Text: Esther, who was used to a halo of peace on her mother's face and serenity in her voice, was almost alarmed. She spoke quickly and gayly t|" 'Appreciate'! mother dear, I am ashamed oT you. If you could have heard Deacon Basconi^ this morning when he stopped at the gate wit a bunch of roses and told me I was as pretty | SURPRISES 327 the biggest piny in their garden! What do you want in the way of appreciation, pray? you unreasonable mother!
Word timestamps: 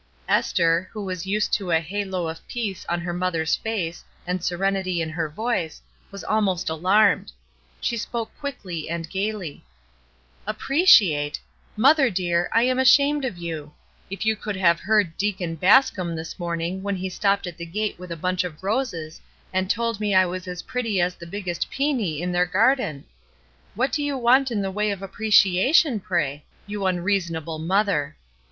Esther, 0.27 0.89
who 0.91 1.03
was 1.05 1.27
used 1.27 1.53
to 1.53 1.69
a 1.69 1.79
halo 1.79 2.27
of 2.27 2.47
peace 2.47 2.87
on 2.89 2.99
her 3.01 3.13
mother's 3.13 3.55
face 3.55 4.03
and 4.25 4.43
serenity 4.43 4.99
in 4.99 5.11
her 5.11 5.29
voice, 5.29 5.79
was 6.09 6.23
almost 6.23 6.71
alarmed. 6.71 7.31
She 7.79 7.97
spoke 7.97 8.35
quickly 8.39 8.89
and 8.89 9.07
gayly 9.07 9.57
t|" 9.57 9.63
'Appreciate'! 10.47 11.39
mother 11.77 12.09
dear, 12.09 12.49
I 12.51 12.63
am 12.63 12.79
ashamed 12.79 13.25
oT 13.27 13.35
you. 13.37 13.73
If 14.09 14.25
you 14.25 14.35
could 14.35 14.55
have 14.55 14.79
heard 14.79 15.17
Deacon 15.19 15.55
Basconi^ 15.57 16.15
this 16.15 16.39
morning 16.39 16.81
when 16.81 16.95
he 16.95 17.07
stopped 17.07 17.45
at 17.45 17.57
the 17.57 17.65
gate 17.67 17.99
wit 17.99 18.09
a 18.09 18.17
bunch 18.17 18.43
of 18.43 18.63
roses 18.63 19.21
and 19.53 19.69
told 19.69 19.99
me 19.99 20.15
I 20.15 20.25
was 20.25 20.47
as 20.47 20.63
pretty 20.63 20.97
| 20.97 20.97
SURPRISES 20.97 21.17
327 21.19 21.29
the 21.29 21.31
biggest 21.37 21.69
piny 21.69 22.23
in 22.23 22.31
their 22.31 22.47
garden! 22.47 23.05
What 23.75 23.91
do 23.91 24.01
you 24.01 24.17
want 24.17 24.49
in 24.49 24.63
the 24.63 24.71
way 24.71 24.89
of 24.89 25.03
appreciation, 25.03 25.99
pray? 25.99 26.43
you 26.65 26.87
unreasonable 26.87 27.59
mother! 27.59 28.17